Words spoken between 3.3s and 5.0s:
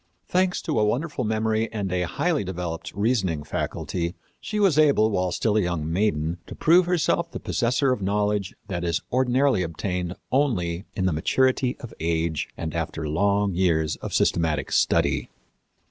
faculty, she was